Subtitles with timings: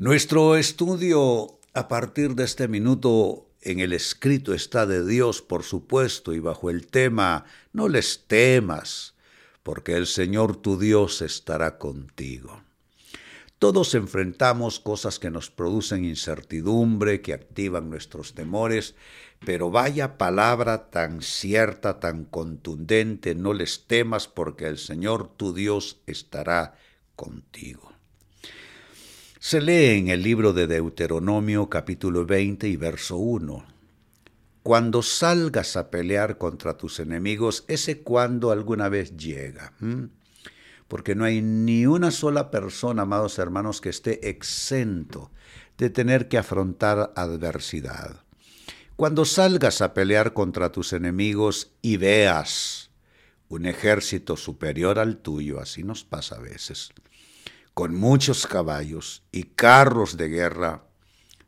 [0.00, 6.32] Nuestro estudio a partir de este minuto en el escrito está de Dios, por supuesto,
[6.32, 9.14] y bajo el tema, no les temas,
[9.62, 12.62] porque el Señor tu Dios estará contigo.
[13.60, 18.94] Todos enfrentamos cosas que nos producen incertidumbre, que activan nuestros temores,
[19.44, 26.00] pero vaya palabra tan cierta, tan contundente, no les temas porque el Señor tu Dios
[26.06, 26.72] estará
[27.16, 27.92] contigo.
[29.38, 33.66] Se lee en el libro de Deuteronomio capítulo 20 y verso 1.
[34.62, 39.74] Cuando salgas a pelear contra tus enemigos, ese cuando alguna vez llega
[40.90, 45.30] porque no hay ni una sola persona, amados hermanos, que esté exento
[45.78, 48.24] de tener que afrontar adversidad.
[48.96, 52.90] Cuando salgas a pelear contra tus enemigos y veas
[53.48, 56.90] un ejército superior al tuyo, así nos pasa a veces,
[57.72, 60.86] con muchos caballos y carros de guerra,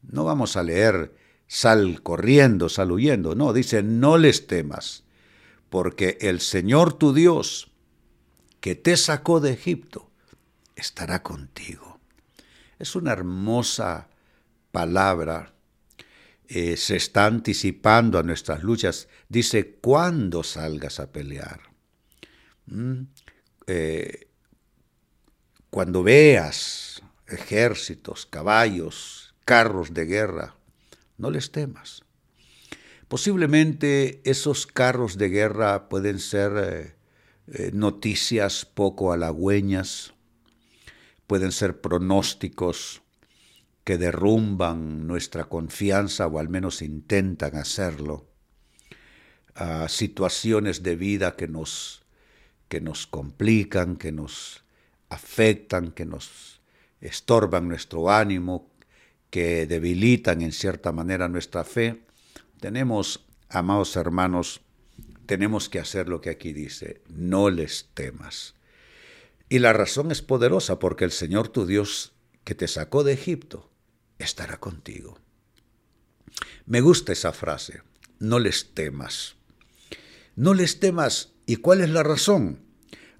[0.00, 1.14] no vamos a leer
[1.46, 5.04] sal corriendo, sal huyendo, no, dice no les temas,
[5.68, 7.70] porque el Señor tu Dios
[8.66, 10.10] que te sacó de Egipto,
[10.74, 12.00] estará contigo.
[12.80, 14.08] Es una hermosa
[14.72, 15.54] palabra.
[16.48, 19.06] Eh, se está anticipando a nuestras luchas.
[19.28, 21.60] Dice, cuando salgas a pelear.
[22.66, 23.02] ¿Mm?
[23.68, 24.30] Eh,
[25.70, 30.56] cuando veas ejércitos, caballos, carros de guerra,
[31.18, 32.02] no les temas.
[33.06, 36.95] Posiblemente esos carros de guerra pueden ser
[37.48, 40.14] eh, noticias poco halagüeñas,
[41.26, 43.02] pueden ser pronósticos
[43.84, 48.26] que derrumban nuestra confianza o al menos intentan hacerlo,
[49.54, 52.02] a situaciones de vida que nos,
[52.68, 54.64] que nos complican, que nos
[55.08, 56.60] afectan, que nos
[57.00, 58.70] estorban nuestro ánimo,
[59.30, 62.02] que debilitan en cierta manera nuestra fe,
[62.60, 64.62] tenemos, amados hermanos,
[65.26, 68.54] tenemos que hacer lo que aquí dice, no les temas.
[69.48, 72.12] Y la razón es poderosa porque el Señor tu Dios
[72.44, 73.70] que te sacó de Egipto
[74.18, 75.18] estará contigo.
[76.64, 77.82] Me gusta esa frase,
[78.18, 79.36] no les temas.
[80.34, 81.32] No les temas.
[81.46, 82.60] ¿Y cuál es la razón?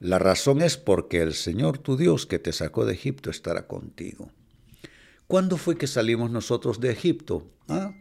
[0.00, 4.30] La razón es porque el Señor tu Dios que te sacó de Egipto estará contigo.
[5.26, 7.50] ¿Cuándo fue que salimos nosotros de Egipto?
[7.68, 7.94] ¿Ah?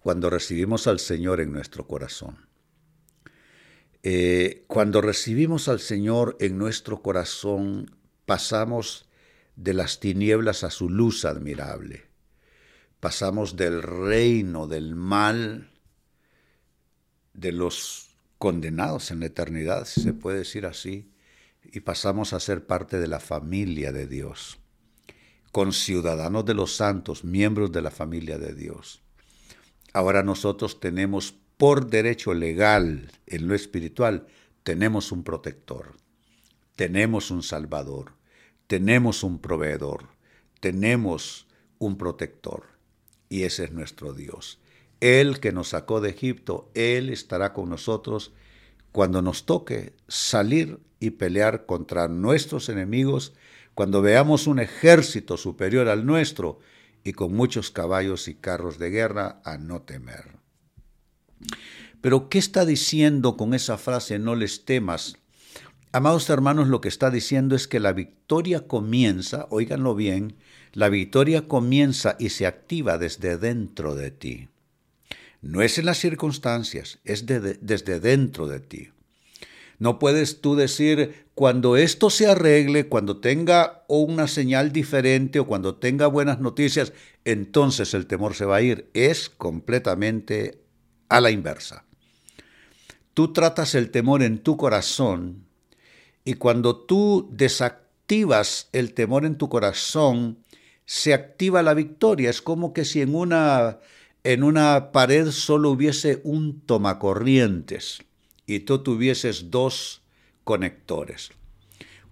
[0.00, 2.51] Cuando recibimos al Señor en nuestro corazón.
[4.02, 7.96] Eh, cuando recibimos al Señor en nuestro corazón,
[8.26, 9.08] pasamos
[9.54, 12.04] de las tinieblas a su luz admirable.
[12.98, 15.70] Pasamos del reino del mal,
[17.32, 21.12] de los condenados en la eternidad, si se puede decir así,
[21.62, 24.58] y pasamos a ser parte de la familia de Dios,
[25.52, 29.00] con ciudadanos de los santos, miembros de la familia de Dios.
[29.92, 34.26] Ahora nosotros tenemos por derecho legal en lo espiritual,
[34.62, 35.96] tenemos un protector,
[36.76, 38.12] tenemos un salvador,
[38.66, 40.08] tenemos un proveedor,
[40.60, 41.46] tenemos
[41.78, 42.64] un protector.
[43.28, 44.60] Y ese es nuestro Dios.
[45.00, 48.32] Él que nos sacó de Egipto, Él estará con nosotros
[48.92, 53.32] cuando nos toque salir y pelear contra nuestros enemigos,
[53.74, 56.60] cuando veamos un ejército superior al nuestro
[57.02, 60.41] y con muchos caballos y carros de guerra a no temer.
[62.00, 65.16] Pero ¿qué está diciendo con esa frase no les temas?
[65.92, 70.36] Amados hermanos, lo que está diciendo es que la victoria comienza, oíganlo bien,
[70.72, 74.48] la victoria comienza y se activa desde dentro de ti.
[75.42, 78.88] No es en las circunstancias, es desde dentro de ti.
[79.78, 85.74] No puedes tú decir, cuando esto se arregle, cuando tenga una señal diferente o cuando
[85.74, 86.92] tenga buenas noticias,
[87.24, 88.88] entonces el temor se va a ir.
[88.94, 90.61] Es completamente
[91.12, 91.84] a la inversa.
[93.12, 95.44] Tú tratas el temor en tu corazón
[96.24, 100.38] y cuando tú desactivas el temor en tu corazón,
[100.86, 102.30] se activa la victoria.
[102.30, 103.80] Es como que si en una,
[104.24, 107.98] en una pared solo hubiese un tomacorrientes
[108.46, 110.00] y tú tuvieses dos
[110.44, 111.30] conectores.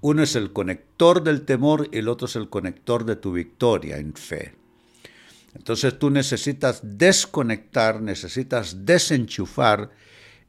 [0.02, 3.96] Uno es el conector del temor y el otro es el conector de tu victoria
[3.96, 4.54] en fe.
[5.54, 9.90] Entonces tú necesitas desconectar, necesitas desenchufar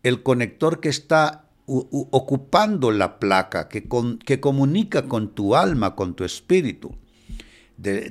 [0.03, 3.88] el conector que está ocupando la placa, que,
[4.25, 6.95] que, comunica con tu alma, con tu espíritu.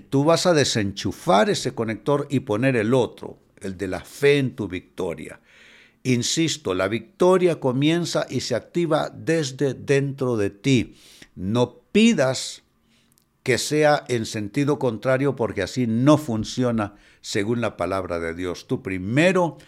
[0.09, 4.57] tú vas a desenchufar ese conector y poner el otro, el de la fe en
[4.57, 5.41] tu victoria.
[6.03, 10.97] Insisto, la victoria comienza y se activa desde dentro de ti.
[11.35, 12.63] No pidas
[13.51, 18.69] que sea en sentido contrario porque así no funciona según la palabra de Dios.
[18.69, 19.59] Tú primero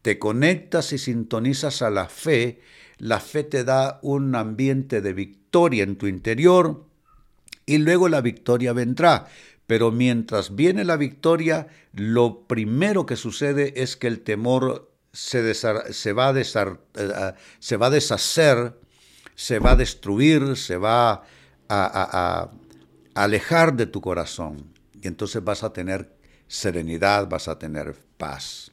[0.00, 2.60] te conectas y sintonizas a la fe.
[2.98, 6.86] La fe te da un ambiente de victoria en tu interior
[7.66, 9.26] y luego la victoria vendrá.
[9.66, 16.12] Pero mientras viene la victoria, lo primero que sucede es que el temor se, se,
[16.12, 18.78] va a eh, se, va a deshacer,
[19.34, 21.24] se va a destruir, se va
[21.68, 22.50] a,
[23.14, 24.72] alejar de tu corazón.
[25.00, 26.16] Y entonces vas a tener
[26.46, 28.72] serenidad, vas a tener paz.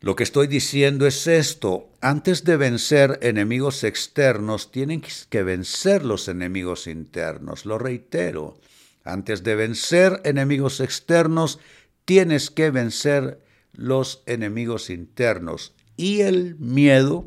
[0.00, 6.28] Lo que estoy diciendo es esto, antes de vencer enemigos externos, tienen que vencer los
[6.28, 7.64] enemigos internos.
[7.64, 8.58] Lo reitero,
[9.04, 11.58] antes de vencer enemigos externos,
[12.04, 13.40] tienes que vencer
[13.72, 15.74] los enemigos internos.
[15.96, 17.24] Y el miedo,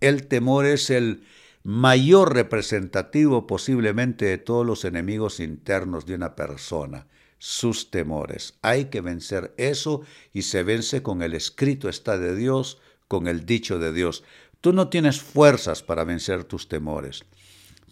[0.00, 1.22] el temor es el
[1.62, 7.06] mayor representativo posiblemente de todos los enemigos internos de una persona,
[7.38, 8.54] sus temores.
[8.62, 10.02] Hay que vencer eso
[10.32, 12.78] y se vence con el escrito está de Dios,
[13.08, 14.24] con el dicho de Dios.
[14.60, 17.24] Tú no tienes fuerzas para vencer tus temores.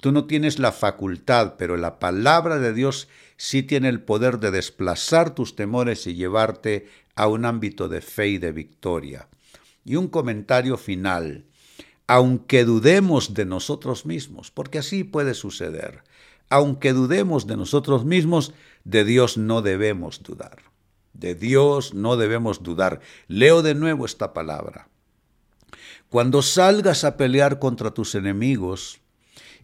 [0.00, 4.50] Tú no tienes la facultad, pero la palabra de Dios sí tiene el poder de
[4.50, 9.28] desplazar tus temores y llevarte a un ámbito de fe y de victoria.
[9.84, 11.47] Y un comentario final.
[12.08, 16.02] Aunque dudemos de nosotros mismos, porque así puede suceder,
[16.50, 18.52] aunque dudemos de nosotros mismos,
[18.84, 20.56] de Dios no debemos dudar.
[21.12, 23.00] De Dios no debemos dudar.
[23.28, 24.88] Leo de nuevo esta palabra.
[26.08, 29.00] Cuando salgas a pelear contra tus enemigos,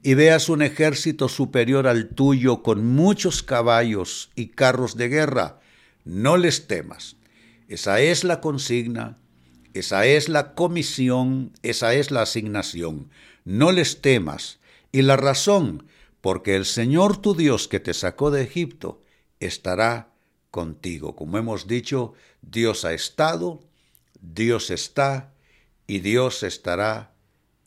[0.05, 5.61] y veas un ejército superior al tuyo con muchos caballos y carros de guerra,
[6.05, 7.17] no les temas.
[7.69, 9.17] Esa es la consigna,
[9.75, 13.11] esa es la comisión, esa es la asignación.
[13.45, 14.61] No les temas.
[14.93, 15.87] Y la razón,
[16.21, 19.03] porque el Señor tu Dios que te sacó de Egipto
[19.41, 20.13] estará
[20.53, 21.17] contigo.
[21.17, 23.61] Como hemos dicho, Dios ha estado,
[24.21, 25.33] Dios está
[25.89, 27.13] y Dios estará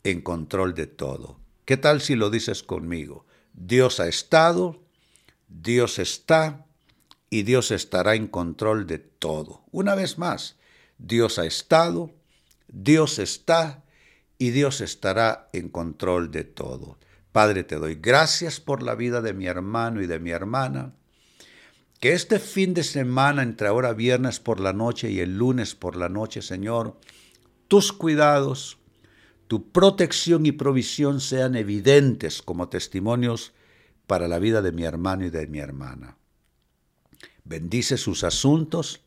[0.02, 1.38] en control de todo.
[1.66, 3.26] ¿Qué tal si lo dices conmigo?
[3.52, 4.80] Dios ha estado,
[5.48, 6.64] Dios está
[7.28, 9.62] y Dios estará en control de todo.
[9.70, 10.56] Una vez más,
[10.98, 12.12] Dios ha estado,
[12.68, 13.84] Dios está
[14.36, 16.98] y Dios estará en control de todo.
[17.32, 20.94] Padre, te doy gracias por la vida de mi hermano y de mi hermana.
[22.00, 25.96] Que este fin de semana, entre ahora viernes por la noche y el lunes por
[25.96, 26.96] la noche, Señor,
[27.66, 28.78] tus cuidados,
[29.48, 33.52] tu protección y provisión sean evidentes como testimonios
[34.06, 36.16] para la vida de mi hermano y de mi hermana.
[37.44, 39.00] Bendice sus asuntos.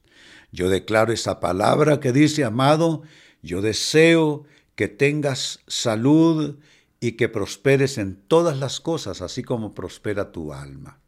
[0.52, 3.04] Yo declaro esa palabra que dice, amado,
[3.42, 4.46] yo deseo
[4.76, 6.58] que tengas salud
[7.00, 11.00] y que prosperes en todas las cosas, así como prospera tu alma.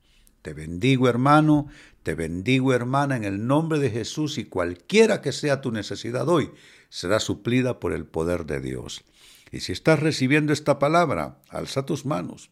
[0.41, 1.67] Te bendigo, hermano,
[2.03, 6.51] te bendigo, hermana, en el nombre de Jesús y cualquiera que sea tu necesidad hoy,
[6.89, 9.03] será suplida por el poder de Dios.
[9.51, 12.49] Y si estás recibiendo esta palabra, alza tus manos.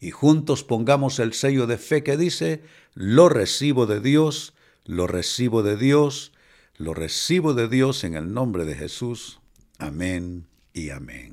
[0.00, 2.62] Y juntos pongamos el sello de fe que dice,
[2.94, 4.54] lo recibo de Dios,
[4.86, 6.32] lo recibo de Dios,
[6.76, 9.40] lo recibo de Dios en el nombre de Jesús.
[9.78, 11.32] Amén y amén.